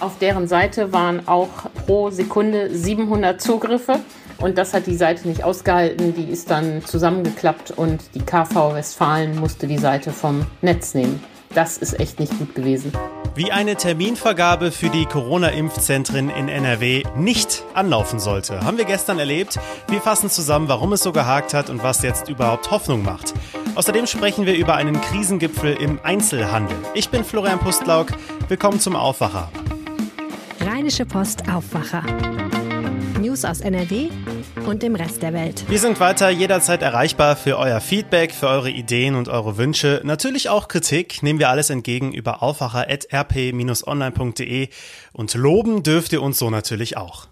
[0.00, 1.48] Auf deren Seite waren auch
[1.86, 3.98] pro Sekunde 700 Zugriffe.
[4.38, 6.14] Und das hat die Seite nicht ausgehalten.
[6.14, 11.20] Die ist dann zusammengeklappt und die KV Westfalen musste die Seite vom Netz nehmen.
[11.52, 12.92] Das ist echt nicht gut gewesen.
[13.34, 19.58] Wie eine Terminvergabe für die Corona-Impfzentren in NRW nicht anlaufen sollte, haben wir gestern erlebt.
[19.88, 23.34] Wir fassen zusammen, warum es so gehakt hat und was jetzt überhaupt Hoffnung macht.
[23.74, 26.76] Außerdem sprechen wir über einen Krisengipfel im Einzelhandel.
[26.94, 28.08] Ich bin Florian Pustlauk.
[28.48, 29.50] Willkommen zum Aufwacher.
[30.88, 32.02] Rheinische Post Aufwacher.
[33.20, 34.08] News aus NRW
[34.64, 35.66] und dem Rest der Welt.
[35.68, 40.00] Wir sind weiter jederzeit erreichbar für euer Feedback, für eure Ideen und eure Wünsche.
[40.02, 44.68] Natürlich auch Kritik nehmen wir alles entgegen über aufwacher.rp-online.de
[45.12, 47.26] und loben dürft ihr uns so natürlich auch.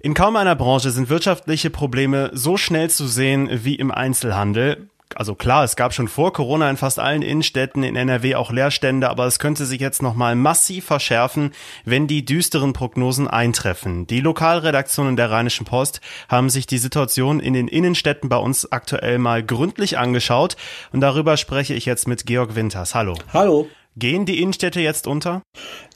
[0.00, 5.34] In kaum einer Branche sind wirtschaftliche Probleme so schnell zu sehen wie im Einzelhandel also
[5.34, 9.26] klar, es gab schon vor Corona in fast allen Innenstädten in NRW auch Leerstände, aber
[9.26, 11.52] es könnte sich jetzt nochmal massiv verschärfen,
[11.84, 14.06] wenn die düsteren Prognosen eintreffen.
[14.06, 19.18] Die Lokalredaktionen der Rheinischen Post haben sich die Situation in den Innenstädten bei uns aktuell
[19.18, 20.56] mal gründlich angeschaut
[20.92, 22.94] und darüber spreche ich jetzt mit Georg Winters.
[22.94, 23.14] Hallo.
[23.32, 23.68] Hallo.
[23.96, 25.42] Gehen die Innenstädte jetzt unter?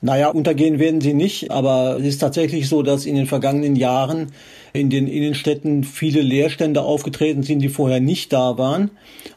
[0.02, 4.32] Naja, untergehen werden sie nicht, aber es ist tatsächlich so, dass in den vergangenen Jahren
[4.74, 8.90] in den Innenstädten viele Leerstände aufgetreten sind, die vorher nicht da waren.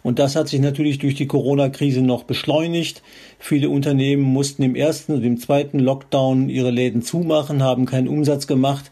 [0.03, 3.01] Und das hat sich natürlich durch die Corona-Krise noch beschleunigt.
[3.39, 8.45] Viele Unternehmen mussten im ersten und im zweiten Lockdown ihre Läden zumachen, haben keinen Umsatz
[8.45, 8.91] gemacht.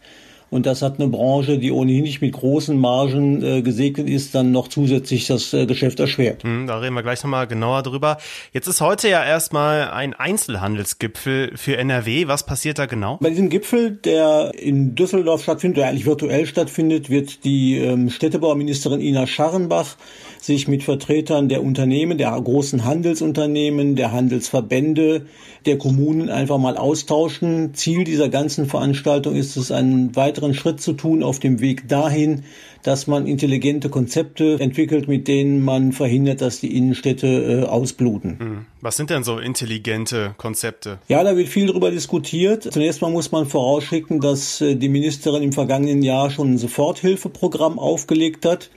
[0.50, 4.50] Und das hat eine Branche, die ohnehin nicht mit großen Margen äh, gesegnet ist, dann
[4.50, 6.42] noch zusätzlich das äh, Geschäft erschwert.
[6.42, 8.16] Hm, da reden wir gleich nochmal genauer drüber.
[8.52, 12.28] Jetzt ist heute ja erstmal ein Einzelhandelsgipfel für NRW.
[12.28, 13.18] Was passiert da genau?
[13.20, 19.00] Bei diesem Gipfel, der in Düsseldorf stattfindet, oder eigentlich virtuell stattfindet, wird die ähm, Städtebauministerin
[19.00, 19.96] Ina Scharrenbach
[20.40, 25.26] sich mit Vertretern der Unternehmen, der großen Handelsunternehmen, der Handelsverbände,
[25.66, 27.74] der Kommunen einfach mal austauschen.
[27.74, 32.44] Ziel dieser ganzen Veranstaltung ist es, einen weiteren Schritt zu tun auf dem Weg dahin,
[32.82, 38.38] dass man intelligente Konzepte entwickelt, mit denen man verhindert, dass die Innenstädte äh, ausbluten.
[38.38, 38.66] Hm.
[38.80, 40.98] Was sind denn so intelligente Konzepte?
[41.08, 42.72] Ja, da wird viel darüber diskutiert.
[42.72, 47.78] Zunächst mal muss man vorausschicken, dass äh, die Ministerin im vergangenen Jahr schon ein Soforthilfeprogramm
[47.78, 48.70] aufgelegt hat.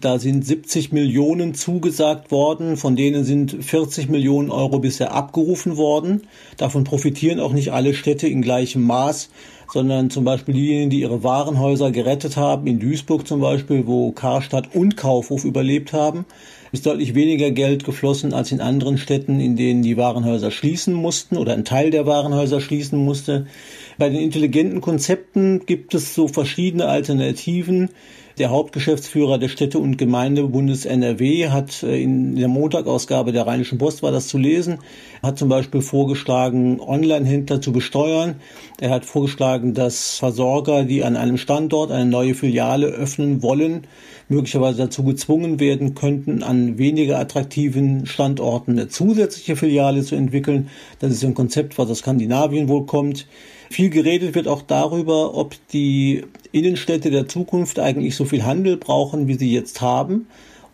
[0.00, 6.22] Da sind 70 Millionen zugesagt worden, von denen sind 40 Millionen Euro bisher abgerufen worden.
[6.56, 9.30] Davon profitieren auch nicht alle Städte in gleichem Maß,
[9.72, 14.74] sondern zum Beispiel diejenigen, die ihre Warenhäuser gerettet haben, in Duisburg zum Beispiel, wo Karstadt
[14.74, 16.24] und Kaufhof überlebt haben,
[16.70, 21.36] ist deutlich weniger Geld geflossen als in anderen Städten, in denen die Warenhäuser schließen mussten
[21.36, 23.46] oder ein Teil der Warenhäuser schließen musste.
[23.96, 27.90] Bei den intelligenten Konzepten gibt es so verschiedene Alternativen.
[28.38, 34.04] Der Hauptgeschäftsführer des Städte- und Gemeindebundes NRW hat äh, in der Montagausgabe der Rheinischen Post
[34.04, 34.78] war das zu lesen,
[35.24, 38.36] hat zum Beispiel vorgeschlagen, Online-Händler zu besteuern.
[38.80, 43.88] Er hat vorgeschlagen, dass Versorger, die an einem Standort eine neue Filiale öffnen wollen,
[44.28, 50.68] möglicherweise dazu gezwungen werden könnten, an weniger attraktiven Standorten eine zusätzliche Filiale zu entwickeln.
[51.00, 53.26] Das ist ein Konzept, was aus Skandinavien wohl kommt.
[53.70, 59.28] Viel geredet wird auch darüber, ob die Innenstädte der Zukunft eigentlich so viel Handel brauchen,
[59.28, 60.26] wie sie jetzt haben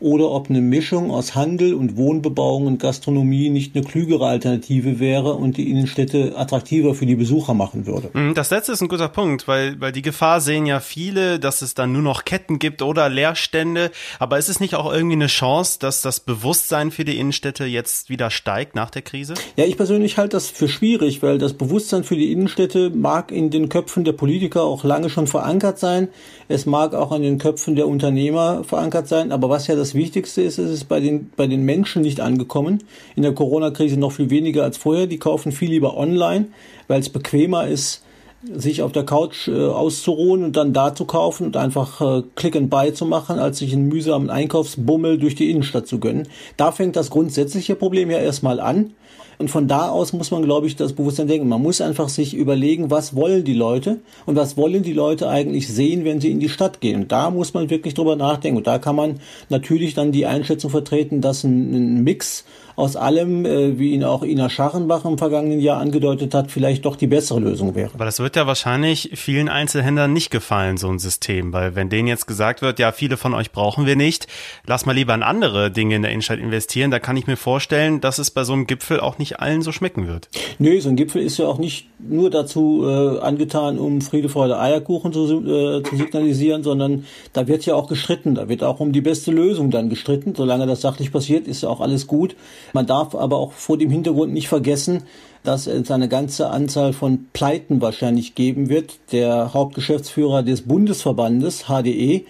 [0.04, 5.32] oder ob eine Mischung aus Handel und Wohnbebauung und Gastronomie nicht eine klügere Alternative wäre
[5.32, 8.10] und die Innenstädte attraktiver für die Besucher machen würde.
[8.12, 11.62] Mhm, das letzte ist ein guter Punkt, weil, weil die Gefahr sehen ja viele, dass
[11.62, 13.90] es dann nur noch Ketten gibt oder Leerstände.
[14.18, 18.10] Aber ist es nicht auch irgendwie eine Chance, dass das Bewusstsein für die Innenstädte jetzt
[18.10, 19.32] wieder steigt nach der Krise?
[19.56, 23.48] Ja, ich persönlich halte das für schwierig, weil das Bewusstsein für die Innenstädte mag in
[23.48, 26.08] den Köpfen der Politiker auch lange schon verankert sein.
[26.48, 29.32] Es mag auch an den Köpfen der Unternehmer verankert sein.
[29.32, 32.84] Aber was ja das Wichtigste ist, ist es bei den, bei den Menschen nicht angekommen.
[33.16, 35.06] In der Corona-Krise noch viel weniger als vorher.
[35.06, 36.46] Die kaufen viel lieber online,
[36.86, 38.03] weil es bequemer ist,
[38.52, 42.56] sich auf der Couch äh, auszuruhen und dann da zu kaufen und einfach äh, Click
[42.56, 46.28] and Buy zu machen, als sich einen mühsamen Einkaufsbummel durch die Innenstadt zu gönnen.
[46.56, 48.94] Da fängt das grundsätzliche Problem ja erstmal an.
[49.38, 51.48] Und von da aus muss man, glaube ich, das Bewusstsein denken.
[51.48, 55.68] Man muss einfach sich überlegen, was wollen die Leute und was wollen die Leute eigentlich
[55.68, 57.02] sehen, wenn sie in die Stadt gehen.
[57.02, 58.58] Und da muss man wirklich drüber nachdenken.
[58.58, 62.44] Und da kann man natürlich dann die Einschätzung vertreten, dass ein, ein Mix
[62.76, 66.96] aus allem, äh, wie ihn auch Ina Scharrenbach im vergangenen Jahr angedeutet hat, vielleicht doch
[66.96, 67.90] die bessere Lösung wäre.
[67.94, 72.08] Aber das wird ja wahrscheinlich vielen Einzelhändlern nicht gefallen, so ein System, weil wenn denen
[72.08, 74.26] jetzt gesagt wird, ja, viele von euch brauchen wir nicht,
[74.66, 78.00] lass mal lieber in andere Dinge in der Innenstadt investieren, da kann ich mir vorstellen,
[78.00, 80.28] dass es bei so einem Gipfel auch nicht allen so schmecken wird.
[80.58, 84.58] Nö, so ein Gipfel ist ja auch nicht nur dazu äh, angetan, um Friede, Freude,
[84.58, 88.92] Eierkuchen zu, äh, zu signalisieren, sondern da wird ja auch gestritten, da wird auch um
[88.92, 90.34] die beste Lösung dann gestritten.
[90.34, 92.36] Solange das sachlich passiert, ist ja auch alles gut.
[92.72, 95.02] Man darf aber auch vor dem Hintergrund nicht vergessen,
[95.42, 98.94] dass es eine ganze Anzahl von Pleiten wahrscheinlich geben wird.
[99.12, 102.24] Der Hauptgeschäftsführer des Bundesverbandes HDE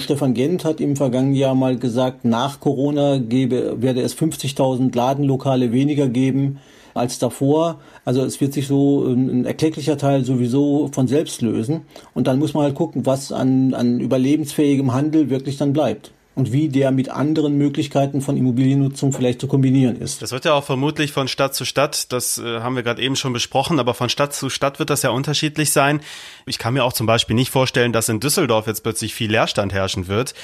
[0.00, 5.72] Stefan Gent hat im vergangenen Jahr mal gesagt, nach Corona gebe, werde es 50.000 Ladenlokale
[5.72, 6.58] weniger geben
[6.94, 7.80] als davor.
[8.04, 11.82] Also es wird sich so ein erklecklicher Teil sowieso von selbst lösen.
[12.14, 16.52] Und dann muss man halt gucken, was an, an überlebensfähigem Handel wirklich dann bleibt und
[16.52, 20.22] wie der mit anderen Möglichkeiten von Immobiliennutzung vielleicht zu kombinieren ist.
[20.22, 23.16] Das wird ja auch vermutlich von Stadt zu Stadt, das äh, haben wir gerade eben
[23.16, 26.00] schon besprochen, aber von Stadt zu Stadt wird das ja unterschiedlich sein.
[26.46, 29.72] Ich kann mir auch zum Beispiel nicht vorstellen, dass in Düsseldorf jetzt plötzlich viel Leerstand
[29.72, 30.34] herrschen wird,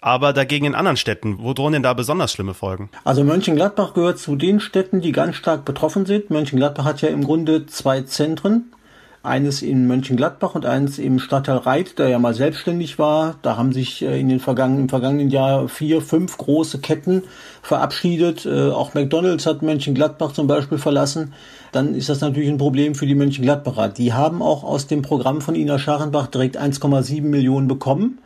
[0.00, 2.90] aber dagegen in anderen Städten, wo drohen denn da besonders schlimme Folgen?
[3.04, 6.30] Also Mönchengladbach gehört zu den Städten, die ganz stark betroffen sind.
[6.30, 8.72] Mönchengladbach hat ja im Grunde zwei Zentren,
[9.22, 13.36] eines in Mönchengladbach und eines im Stadtteil Reit, der ja mal selbstständig war.
[13.42, 17.24] Da haben sich äh, in den vergangenen, im vergangenen Jahr vier, fünf große Ketten
[17.62, 18.46] verabschiedet.
[18.46, 21.34] Äh, auch McDonalds hat Mönchengladbach zum Beispiel verlassen.
[21.72, 23.88] Dann ist das natürlich ein Problem für die Mönchengladbacher.
[23.88, 28.18] Die haben auch aus dem Programm von Ina Scharenbach direkt 1,7 Millionen bekommen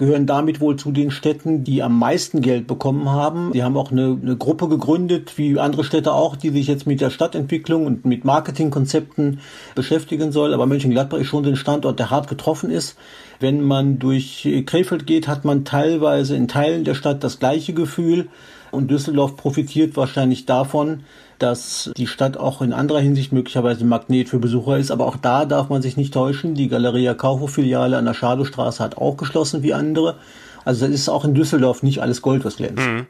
[0.00, 3.52] gehören damit wohl zu den Städten, die am meisten Geld bekommen haben.
[3.52, 7.02] Die haben auch eine, eine Gruppe gegründet, wie andere Städte auch, die sich jetzt mit
[7.02, 9.40] der Stadtentwicklung und mit Marketingkonzepten
[9.74, 10.54] beschäftigen soll.
[10.54, 12.96] Aber Mönchengladbach ist schon ein Standort, der hart getroffen ist.
[13.40, 18.28] Wenn man durch Krefeld geht, hat man teilweise in Teilen der Stadt das gleiche Gefühl.
[18.70, 21.04] Und Düsseldorf profitiert wahrscheinlich davon,
[21.38, 24.90] dass die Stadt auch in anderer Hinsicht möglicherweise Magnet für Besucher ist.
[24.90, 26.54] Aber auch da darf man sich nicht täuschen.
[26.54, 30.16] Die Galeria Kaufhof-Filiale an der Schadowstraße hat auch geschlossen wie andere.
[30.64, 32.86] Also es ist auch in Düsseldorf nicht alles Gold, was glänzt.
[32.86, 33.06] Mhm.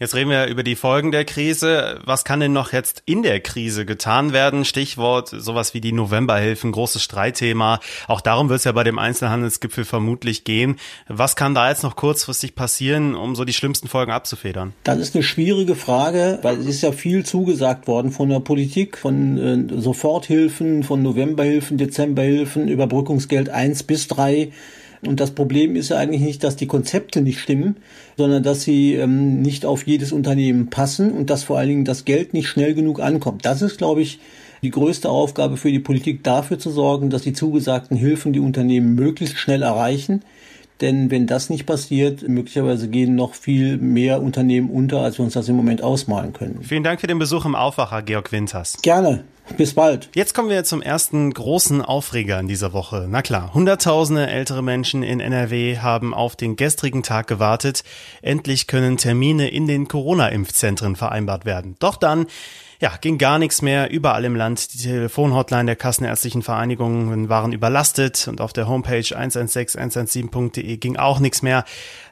[0.00, 1.98] Jetzt reden wir über die Folgen der Krise.
[2.04, 4.64] Was kann denn noch jetzt in der Krise getan werden?
[4.64, 7.80] Stichwort sowas wie die Novemberhilfen, großes Streitthema.
[8.06, 10.76] Auch darum wird es ja bei dem Einzelhandelsgipfel vermutlich gehen.
[11.08, 14.72] Was kann da jetzt noch kurzfristig passieren, um so die schlimmsten Folgen abzufedern?
[14.84, 18.98] Das ist eine schwierige Frage, weil es ist ja viel zugesagt worden von der Politik,
[18.98, 24.52] von äh, Soforthilfen, von Novemberhilfen, Dezemberhilfen, Überbrückungsgeld eins bis drei.
[25.06, 27.76] Und das Problem ist ja eigentlich nicht, dass die Konzepte nicht stimmen,
[28.16, 32.04] sondern dass sie ähm, nicht auf jedes Unternehmen passen und dass vor allen Dingen das
[32.04, 33.44] Geld nicht schnell genug ankommt.
[33.44, 34.18] Das ist, glaube ich,
[34.62, 38.94] die größte Aufgabe für die Politik, dafür zu sorgen, dass die zugesagten Hilfen die Unternehmen
[38.94, 40.22] möglichst schnell erreichen.
[40.80, 45.34] Denn wenn das nicht passiert, möglicherweise gehen noch viel mehr Unternehmen unter, als wir uns
[45.34, 46.60] das im Moment ausmalen können.
[46.62, 48.76] Vielen Dank für den Besuch im Aufwacher, Georg Winters.
[48.82, 49.24] Gerne.
[49.56, 50.10] Bis bald.
[50.14, 53.06] Jetzt kommen wir zum ersten großen Aufreger in dieser Woche.
[53.08, 57.82] Na klar, Hunderttausende ältere Menschen in NRW haben auf den gestrigen Tag gewartet.
[58.20, 61.76] Endlich können Termine in den Corona-Impfzentren vereinbart werden.
[61.78, 62.26] Doch dann
[62.80, 63.90] ja, ging gar nichts mehr.
[63.90, 64.72] Überall im Land.
[64.72, 71.42] Die Telefonhotline der Kassenärztlichen Vereinigungen waren überlastet und auf der Homepage 116.117.de ging auch nichts
[71.42, 71.64] mehr.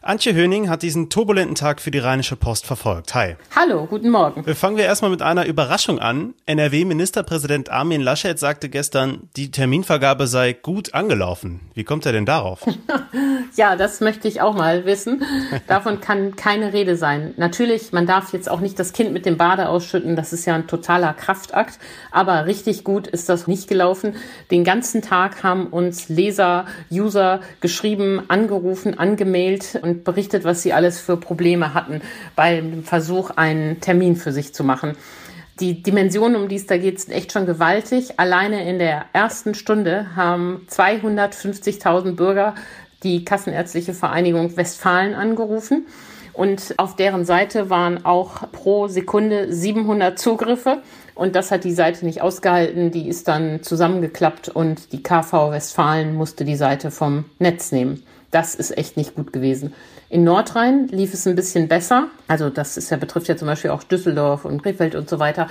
[0.03, 3.15] Antje Höning hat diesen turbulenten Tag für die Rheinische Post verfolgt.
[3.15, 3.35] Hi.
[3.57, 4.45] Hallo, guten Morgen.
[4.55, 6.35] Fangen wir erstmal mit einer Überraschung an.
[6.47, 11.61] NRW-Ministerpräsident Armin Laschet sagte gestern, die Terminvergabe sei gut angelaufen.
[11.75, 12.65] Wie kommt er denn darauf?
[13.57, 15.25] ja, das möchte ich auch mal wissen.
[15.67, 17.35] Davon kann keine Rede sein.
[17.37, 20.15] Natürlich, man darf jetzt auch nicht das Kind mit dem Bade ausschütten.
[20.15, 21.79] Das ist ja ein totaler Kraftakt.
[22.11, 24.17] Aber richtig gut ist das nicht gelaufen.
[24.51, 31.01] Den ganzen Tag haben uns Leser, User geschrieben, angerufen, angemailt und berichtet, was sie alles
[31.01, 32.01] für Probleme hatten
[32.35, 34.97] beim Versuch, einen Termin für sich zu machen.
[35.61, 38.19] Die Dimensionen, um die es da geht, sind echt schon gewaltig.
[38.19, 42.55] Alleine in der ersten Stunde haben 250.000 Bürger
[43.03, 45.87] die Kassenärztliche Vereinigung Westfalen angerufen.
[46.37, 50.83] Und auf deren Seite waren auch pro Sekunde 700 Zugriffe.
[51.15, 52.91] Und das hat die Seite nicht ausgehalten.
[52.91, 58.03] Die ist dann zusammengeklappt und die KV Westfalen musste die Seite vom Netz nehmen.
[58.31, 59.73] Das ist echt nicht gut gewesen.
[60.11, 62.09] In Nordrhein lief es ein bisschen besser.
[62.29, 65.49] Also das ist ja, betrifft ja zum Beispiel auch Düsseldorf und Krefeld und so weiter.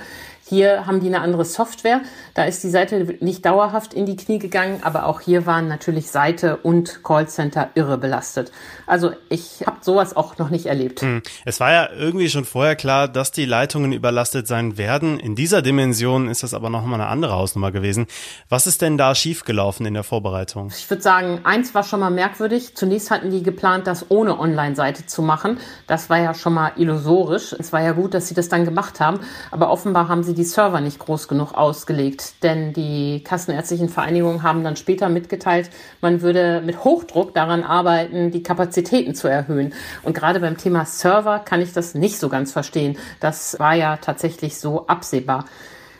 [0.48, 2.02] Hier haben die eine andere Software.
[2.34, 6.08] Da ist die Seite nicht dauerhaft in die Knie gegangen, aber auch hier waren natürlich
[6.08, 8.52] Seite und Callcenter irre belastet.
[8.86, 11.02] Also ich habe sowas auch noch nicht erlebt.
[11.02, 11.22] Hm.
[11.44, 15.18] Es war ja irgendwie schon vorher klar, dass die Leitungen überlastet sein werden.
[15.18, 18.06] In dieser Dimension ist das aber noch mal eine andere Hausnummer gewesen.
[18.48, 20.72] Was ist denn da schiefgelaufen in der Vorbereitung?
[20.76, 22.76] Ich würde sagen, eins war schon mal merkwürdig.
[22.76, 25.58] Zunächst hatten die geplant, das ohne Online-Seite zu machen.
[25.88, 27.52] Das war ja schon mal illusorisch.
[27.58, 29.18] Es war ja gut, dass sie das dann gemacht haben,
[29.50, 34.62] aber offenbar haben sie die Server nicht groß genug ausgelegt, denn die kassenärztlichen Vereinigungen haben
[34.62, 39.74] dann später mitgeteilt, man würde mit Hochdruck daran arbeiten, die Kapazitäten zu erhöhen.
[40.02, 42.96] Und gerade beim Thema Server kann ich das nicht so ganz verstehen.
[43.18, 45.46] Das war ja tatsächlich so absehbar.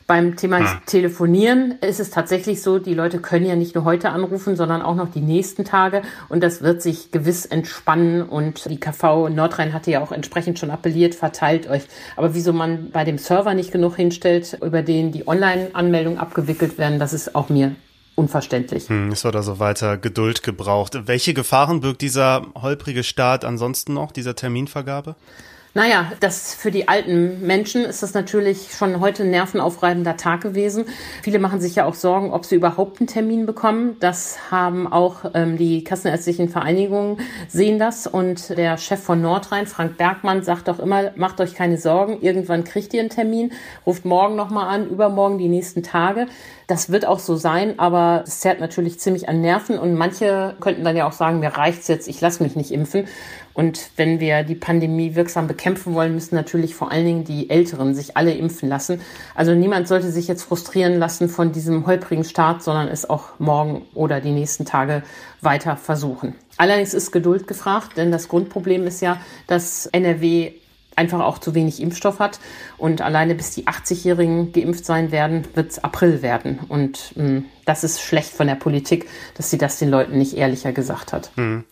[0.06, 0.78] Beim Thema hm.
[0.86, 4.94] Telefonieren ist es tatsächlich so, die Leute können ja nicht nur heute anrufen, sondern auch
[4.94, 6.02] noch die nächsten Tage.
[6.28, 8.22] Und das wird sich gewiss entspannen.
[8.22, 11.82] Und die KV Nordrhein hatte ja auch entsprechend schon appelliert, verteilt euch.
[12.14, 17.00] Aber wieso man bei dem Server nicht genug hinstellt, über den die Online-Anmeldungen abgewickelt werden,
[17.00, 17.74] das ist auch mir
[18.14, 18.88] unverständlich.
[18.88, 21.06] Hm, es wird also weiter Geduld gebraucht.
[21.06, 25.16] Welche Gefahren birgt dieser holprige Start ansonsten noch, dieser Terminvergabe?
[25.76, 30.86] Naja, das für die alten Menschen ist das natürlich schon heute ein nervenaufreibender Tag gewesen.
[31.22, 33.98] Viele machen sich ja auch Sorgen, ob sie überhaupt einen Termin bekommen.
[34.00, 37.18] Das haben auch ähm, die kassenärztlichen Vereinigungen
[37.48, 38.06] sehen das.
[38.06, 42.64] Und der Chef von Nordrhein, Frank Bergmann, sagt auch immer, macht euch keine Sorgen, irgendwann
[42.64, 43.52] kriegt ihr einen Termin,
[43.84, 46.26] ruft morgen nochmal an, übermorgen die nächsten Tage.
[46.68, 50.84] Das wird auch so sein, aber es zerrt natürlich ziemlich an Nerven und manche könnten
[50.84, 53.06] dann ja auch sagen, mir reicht's jetzt, ich lasse mich nicht impfen.
[53.56, 57.94] Und wenn wir die Pandemie wirksam bekämpfen wollen, müssen natürlich vor allen Dingen die Älteren
[57.94, 59.00] sich alle impfen lassen.
[59.34, 63.86] Also niemand sollte sich jetzt frustrieren lassen von diesem holprigen Start, sondern es auch morgen
[63.94, 65.02] oder die nächsten Tage
[65.40, 66.34] weiter versuchen.
[66.58, 70.52] Allerdings ist Geduld gefragt, denn das Grundproblem ist ja, dass NRW
[70.94, 72.38] einfach auch zu wenig Impfstoff hat.
[72.76, 76.58] Und alleine bis die 80-Jährigen geimpft sein werden, wird es April werden.
[76.68, 80.36] Und mh, hm, das ist schlecht von der Politik, dass sie das den Leuten nicht
[80.36, 81.30] ehrlicher gesagt hat.
[81.36, 81.64] Hm.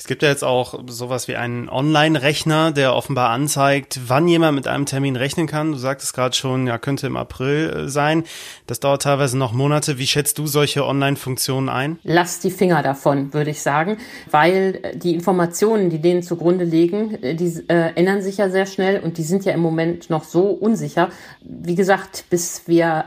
[0.00, 4.66] Es gibt ja jetzt auch sowas wie einen Online-Rechner, der offenbar anzeigt, wann jemand mit
[4.66, 5.72] einem Termin rechnen kann.
[5.72, 8.24] Du sagtest gerade schon, ja, könnte im April äh, sein.
[8.66, 9.98] Das dauert teilweise noch Monate.
[9.98, 11.98] Wie schätzt du solche Online-Funktionen ein?
[12.02, 13.98] Lass die Finger davon, würde ich sagen,
[14.30, 18.64] weil äh, die Informationen, die denen zugrunde liegen, äh, die äh, ändern sich ja sehr
[18.64, 21.10] schnell und die sind ja im Moment noch so unsicher.
[21.42, 23.04] Wie gesagt, bis wir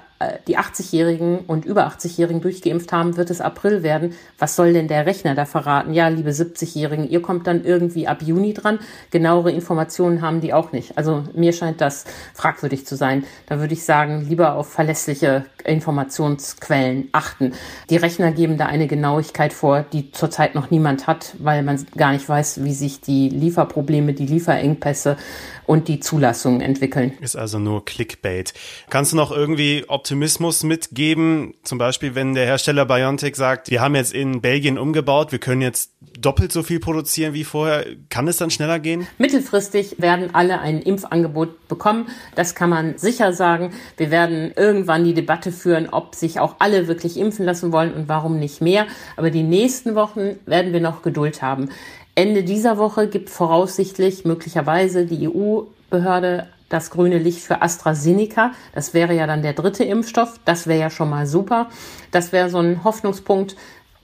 [0.47, 4.13] die 80-Jährigen und über 80-Jährigen durchgeimpft haben, wird es April werden.
[4.39, 5.93] Was soll denn der Rechner da verraten?
[5.93, 8.79] Ja, liebe 70-Jährigen, ihr kommt dann irgendwie ab Juni dran.
[9.11, 10.97] Genauere Informationen haben die auch nicht.
[10.97, 13.23] Also mir scheint das fragwürdig zu sein.
[13.47, 17.53] Da würde ich sagen, lieber auf verlässliche Informationsquellen achten.
[17.89, 22.11] Die Rechner geben da eine Genauigkeit vor, die zurzeit noch niemand hat, weil man gar
[22.11, 25.17] nicht weiß, wie sich die Lieferprobleme, die Lieferengpässe
[25.65, 27.13] und die Zulassungen entwickeln.
[27.21, 28.53] Ist also nur Clickbait.
[28.89, 31.55] Kannst du noch irgendwie Optimismus mitgeben?
[31.63, 35.63] Zum Beispiel, wenn der Hersteller Biontech sagt, wir haben jetzt in Belgien umgebaut, wir können
[35.63, 37.83] jetzt doppelt so viel produzieren wie vorher.
[38.09, 39.07] Kann es dann schneller gehen?
[39.17, 42.05] Mittelfristig werden alle ein Impfangebot bekommen.
[42.35, 43.73] Das kann man sicher sagen.
[43.97, 48.07] Wir werden irgendwann die Debatte führen, ob sich auch alle wirklich impfen lassen wollen und
[48.07, 48.85] warum nicht mehr.
[49.17, 51.69] Aber die nächsten Wochen werden wir noch Geduld haben.
[52.13, 58.51] Ende dieser Woche gibt voraussichtlich möglicherweise die EU-Behörde das grüne Licht für AstraZeneca.
[58.73, 60.39] Das wäre ja dann der dritte Impfstoff.
[60.43, 61.69] Das wäre ja schon mal super.
[62.11, 63.55] Das wäre so ein Hoffnungspunkt.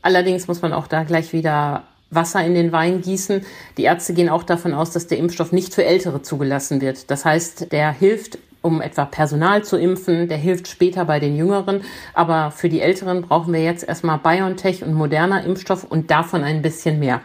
[0.02, 3.44] Allerdings muss man auch da gleich wieder Wasser in den Wein gießen.
[3.78, 7.10] Die Ärzte gehen auch davon aus, dass der Impfstoff nicht für Ältere zugelassen wird.
[7.10, 11.82] Das heißt, der hilft, um etwa Personal zu impfen, der hilft später bei den Jüngeren.
[12.14, 16.62] Aber für die Älteren brauchen wir jetzt erstmal BioNTech und moderner Impfstoff und davon ein
[16.62, 17.22] bisschen mehr.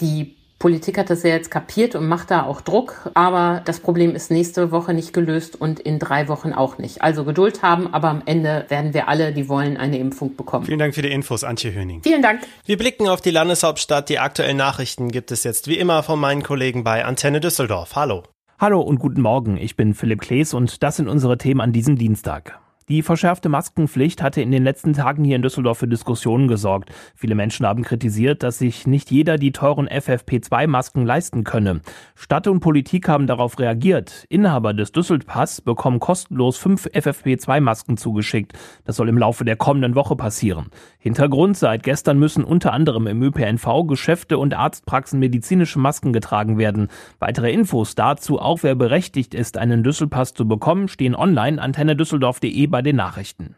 [0.00, 4.14] Die Politik hat das ja jetzt kapiert und macht da auch Druck, aber das Problem
[4.14, 7.00] ist nächste Woche nicht gelöst und in drei Wochen auch nicht.
[7.00, 10.66] Also Geduld haben, aber am Ende werden wir alle, die wollen, eine Impfung bekommen.
[10.66, 12.02] Vielen Dank für die Infos, Antje Höning.
[12.02, 12.42] Vielen Dank.
[12.66, 14.10] Wir blicken auf die Landeshauptstadt.
[14.10, 17.96] Die aktuellen Nachrichten gibt es jetzt wie immer von meinen Kollegen bei Antenne Düsseldorf.
[17.96, 18.24] Hallo.
[18.58, 19.56] Hallo und guten Morgen.
[19.56, 22.60] Ich bin Philipp Klees und das sind unsere Themen an diesem Dienstag.
[22.90, 26.90] Die verschärfte Maskenpflicht hatte in den letzten Tagen hier in Düsseldorf für Diskussionen gesorgt.
[27.14, 31.82] Viele Menschen haben kritisiert, dass sich nicht jeder die teuren FFP2-Masken leisten könne.
[32.16, 34.26] Stadt und Politik haben darauf reagiert.
[34.28, 38.54] Inhaber des Düsseldpass bekommen kostenlos fünf FFP2-Masken zugeschickt.
[38.84, 40.66] Das soll im Laufe der kommenden Woche passieren.
[40.98, 46.88] Hintergrund seit gestern müssen unter anderem im ÖPNV Geschäfte und Arztpraxen medizinische Masken getragen werden.
[47.20, 52.79] Weitere Infos dazu, auch wer berechtigt ist, einen Düsselpass zu bekommen, stehen online antennedüsseldorf.de bei
[52.80, 53.56] bei den Nachrichten.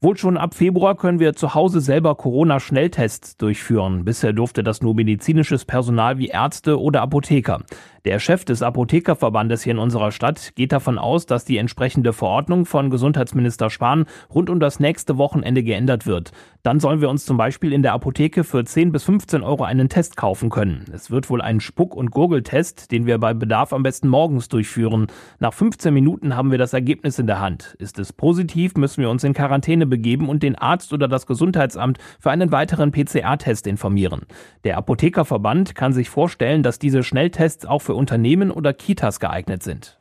[0.00, 4.04] Wohl schon ab Februar können wir zu Hause selber Corona-Schnelltests durchführen.
[4.04, 7.62] Bisher durfte das nur medizinisches Personal wie Ärzte oder Apotheker.
[8.06, 12.64] Der Chef des Apothekerverbandes hier in unserer Stadt geht davon aus, dass die entsprechende Verordnung
[12.64, 16.32] von Gesundheitsminister Spahn rund um das nächste Wochenende geändert wird.
[16.62, 19.90] Dann sollen wir uns zum Beispiel in der Apotheke für 10 bis 15 Euro einen
[19.90, 20.86] Test kaufen können.
[20.92, 25.08] Es wird wohl ein Spuck- und Gurgeltest, den wir bei Bedarf am besten morgens durchführen.
[25.38, 27.76] Nach 15 Minuten haben wir das Ergebnis in der Hand.
[27.78, 31.98] Ist es positiv, müssen wir uns in Quarantäne begeben und den Arzt oder das Gesundheitsamt
[32.18, 34.22] für einen weiteren PCR-Test informieren.
[34.64, 39.64] Der Apothekerverband kann sich vorstellen, dass diese Schnelltests auch für für Unternehmen oder Kitas geeignet
[39.64, 39.98] sind.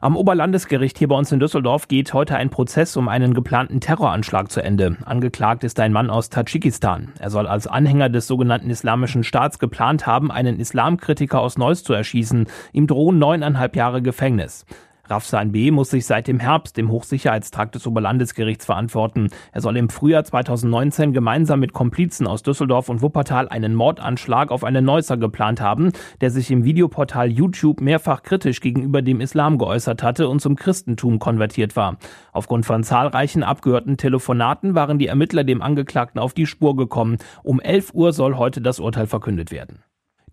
[0.00, 4.48] Am Oberlandesgericht hier bei uns in Düsseldorf geht heute ein Prozess um einen geplanten Terroranschlag
[4.48, 4.96] zu Ende.
[5.04, 7.14] Angeklagt ist ein Mann aus Tadschikistan.
[7.18, 11.94] Er soll als Anhänger des sogenannten Islamischen Staats geplant haben, einen Islamkritiker aus Neuss zu
[11.94, 12.46] erschießen.
[12.72, 14.66] Ihm drohen neuneinhalb Jahre Gefängnis.
[15.08, 15.70] Rafsan B.
[15.70, 19.28] muss sich seit dem Herbst im Hochsicherheitstrakt des Oberlandesgerichts verantworten.
[19.52, 24.64] Er soll im Frühjahr 2019 gemeinsam mit Komplizen aus Düsseldorf und Wuppertal einen Mordanschlag auf
[24.64, 30.02] einen Neusser geplant haben, der sich im Videoportal YouTube mehrfach kritisch gegenüber dem Islam geäußert
[30.02, 31.96] hatte und zum Christentum konvertiert war.
[32.32, 37.18] Aufgrund von zahlreichen abgehörten Telefonaten waren die Ermittler dem Angeklagten auf die Spur gekommen.
[37.42, 39.85] Um 11 Uhr soll heute das Urteil verkündet werden.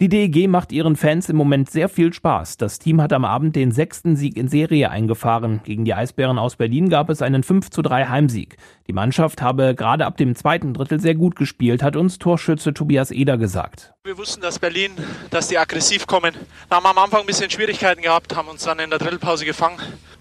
[0.04, 2.58] Die DEG macht ihren Fans im Moment sehr viel Spaß.
[2.58, 5.62] Das Team hat am Abend den sechsten Sieg in Serie eingefahren.
[5.64, 8.58] Gegen die Eisbären aus Berlin gab es einen 5 zu 3 Heimsieg.
[8.88, 13.12] Die Mannschaft habe gerade ab dem zweiten Drittel sehr gut gespielt, hat uns Torschütze Tobias
[13.12, 13.94] Eder gesagt.
[14.04, 14.92] Wir wussten, dass Berlin,
[15.30, 16.34] dass die aggressiv kommen.
[16.68, 19.78] Wir haben am Anfang ein bisschen Schwierigkeiten gehabt, haben uns dann in der Drittelpause gefangen.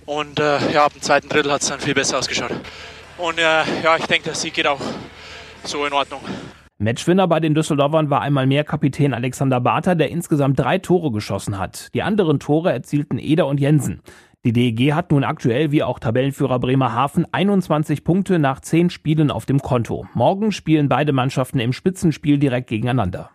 [0.06, 2.52] Und äh, ja, ab dem zweiten Drittel hat es dann viel besser ausgeschaut.
[3.18, 4.80] Und äh, ja, ich denke, der Sieg geht auch
[5.64, 6.20] so in Ordnung.
[6.82, 11.58] Matchwinner bei den Düsseldorfern war einmal mehr Kapitän Alexander Barter, der insgesamt drei Tore geschossen
[11.58, 11.94] hat.
[11.94, 14.00] Die anderen Tore erzielten Eder und Jensen.
[14.44, 19.46] Die DEG hat nun aktuell wie auch Tabellenführer Bremerhaven 21 Punkte nach 10 Spielen auf
[19.46, 20.06] dem Konto.
[20.14, 23.30] Morgen spielen beide Mannschaften im Spitzenspiel direkt gegeneinander.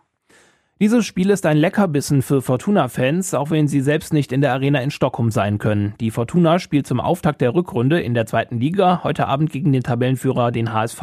[0.79, 4.79] Dieses Spiel ist ein Leckerbissen für Fortuna-Fans, auch wenn sie selbst nicht in der Arena
[4.79, 5.96] in Stockholm sein können.
[6.00, 9.81] Die Fortuna spielt zum Auftakt der Rückrunde in der zweiten Liga heute Abend gegen den
[9.81, 11.01] Tabellenführer, den HSV.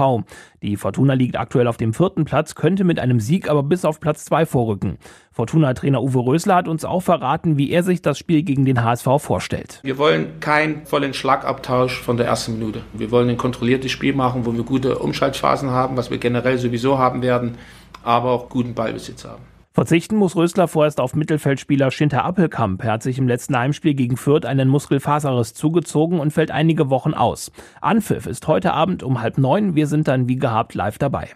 [0.63, 3.99] Die Fortuna liegt aktuell auf dem vierten Platz, könnte mit einem Sieg aber bis auf
[3.99, 4.97] Platz zwei vorrücken.
[5.35, 9.09] Fortuna-Trainer Uwe Rösler hat uns auch verraten, wie er sich das Spiel gegen den HSV
[9.19, 9.81] vorstellt.
[9.83, 12.83] Wir wollen keinen vollen Schlagabtausch von der ersten Minute.
[12.93, 16.99] Wir wollen ein kontrolliertes Spiel machen, wo wir gute Umschaltphasen haben, was wir generell sowieso
[16.99, 17.59] haben werden,
[18.05, 19.43] aber auch guten Ballbesitz haben.
[19.73, 22.85] Verzichten muss Rösler vorerst auf Mittelfeldspieler Schinter Appelkamp.
[22.85, 27.13] Er hat sich im letzten Heimspiel gegen Fürth einen Muskelfaserriss zugezogen und fällt einige Wochen
[27.13, 27.51] aus.
[27.81, 29.75] Anpfiff ist heute Abend um halb neun.
[29.75, 31.31] Wir sind dann wie gehabt live dabei.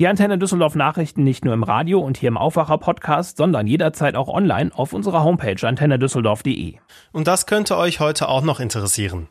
[0.00, 4.16] Die Antenne Düsseldorf Nachrichten nicht nur im Radio und hier im Aufwacher Podcast, sondern jederzeit
[4.16, 6.76] auch online auf unserer Homepage antennedüsseldorf.de.
[7.12, 9.28] Und das könnte euch heute auch noch interessieren.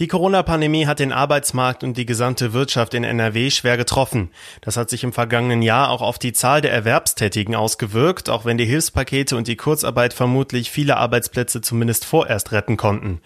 [0.00, 4.30] Die Corona-Pandemie hat den Arbeitsmarkt und die gesamte Wirtschaft in NRW schwer getroffen.
[4.60, 8.58] Das hat sich im vergangenen Jahr auch auf die Zahl der Erwerbstätigen ausgewirkt, auch wenn
[8.58, 13.20] die Hilfspakete und die Kurzarbeit vermutlich viele Arbeitsplätze zumindest vorerst retten konnten.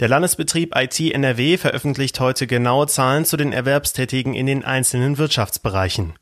[0.00, 6.14] Der Landesbetrieb IT NRW veröffentlicht heute genaue Zahlen zu den Erwerbstätigen in den einzelnen Wirtschaftsbereichen.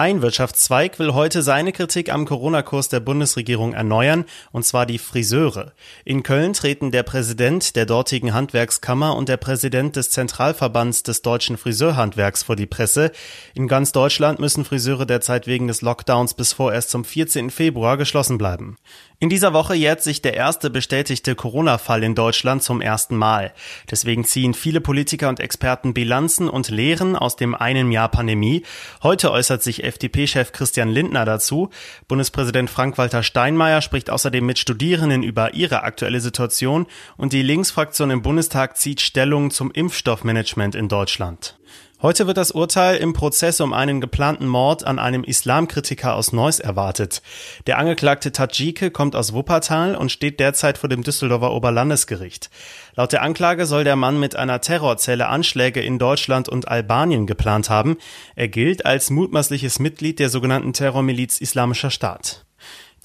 [0.00, 5.74] Ein Wirtschaftszweig will heute seine Kritik am Corona-Kurs der Bundesregierung erneuern, und zwar die Friseure.
[6.06, 11.58] In Köln treten der Präsident der dortigen Handwerkskammer und der Präsident des Zentralverbands des deutschen
[11.58, 13.12] Friseurhandwerks vor die Presse.
[13.52, 17.50] In ganz Deutschland müssen Friseure derzeit wegen des Lockdowns bis vorerst zum 14.
[17.50, 18.78] Februar geschlossen bleiben.
[19.22, 23.52] In dieser Woche jährt sich der erste bestätigte Corona-Fall in Deutschland zum ersten Mal.
[23.90, 28.62] Deswegen ziehen viele Politiker und Experten Bilanzen und Lehren aus dem einen Jahr Pandemie.
[29.02, 31.68] Heute äußert sich FDP-Chef Christian Lindner dazu.
[32.08, 36.86] Bundespräsident Frank-Walter Steinmeier spricht außerdem mit Studierenden über ihre aktuelle Situation
[37.18, 41.58] und die Linksfraktion im Bundestag zieht Stellung zum Impfstoffmanagement in Deutschland.
[42.02, 46.58] Heute wird das Urteil im Prozess um einen geplanten Mord an einem Islamkritiker aus Neuss
[46.58, 47.20] erwartet.
[47.66, 52.48] Der angeklagte Tadjike kommt aus Wuppertal und steht derzeit vor dem Düsseldorfer Oberlandesgericht.
[52.94, 57.68] Laut der Anklage soll der Mann mit einer Terrorzelle Anschläge in Deutschland und Albanien geplant
[57.68, 57.98] haben.
[58.34, 62.46] Er gilt als mutmaßliches Mitglied der sogenannten Terrormiliz Islamischer Staat.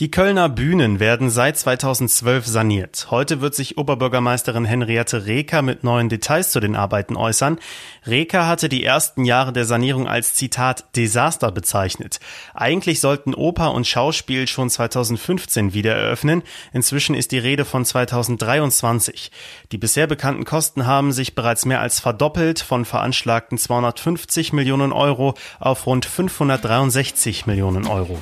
[0.02, 3.08] Die Kölner Bühnen werden seit 2012 saniert.
[3.12, 7.60] Heute wird sich Oberbürgermeisterin Henriette Reker mit neuen Details zu den Arbeiten äußern.
[8.06, 12.20] Reker hatte die ersten Jahre der Sanierung als Zitat Desaster bezeichnet.
[12.54, 16.44] Eigentlich sollten Oper und Schauspiel schon 2015 wieder eröffnen.
[16.74, 19.32] Inzwischen ist die Rede von 2023.
[19.72, 25.36] Die bisher bekannten Kosten haben sich bereits mehr als verdoppelt von veranschlagten 250 Millionen Euro
[25.62, 28.20] auf rund 563 Millionen Euro.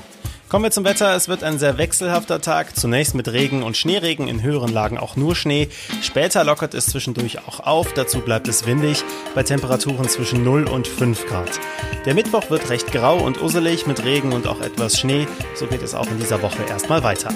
[0.54, 1.16] Kommen wir zum Wetter.
[1.16, 2.76] Es wird ein sehr wechselhafter Tag.
[2.76, 5.68] Zunächst mit Regen und Schneeregen, in höheren Lagen auch nur Schnee.
[6.04, 7.92] Später lockert es zwischendurch auch auf.
[7.94, 11.60] Dazu bleibt es windig bei Temperaturen zwischen 0 und 5 Grad.
[12.06, 15.26] Der Mittwoch wird recht grau und usselig mit Regen und auch etwas Schnee.
[15.56, 17.34] So geht es auch in dieser Woche erstmal weiter.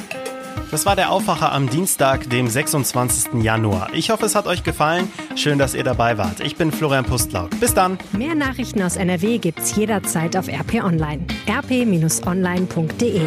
[0.71, 3.41] Das war der Aufwacher am Dienstag, dem 26.
[3.41, 3.89] Januar.
[3.93, 5.11] Ich hoffe, es hat euch gefallen.
[5.35, 6.39] Schön, dass ihr dabei wart.
[6.41, 7.57] Ich bin Florian Pustlauk.
[7.59, 7.97] Bis dann.
[8.11, 11.25] Mehr Nachrichten aus NRW gibt's jederzeit auf RP Online.
[11.49, 13.21] rp-online.de